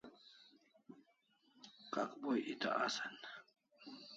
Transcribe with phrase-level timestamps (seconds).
[1.93, 3.15] Kakboi eta asan